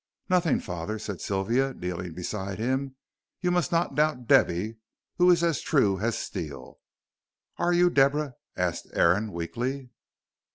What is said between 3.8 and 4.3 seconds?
doubt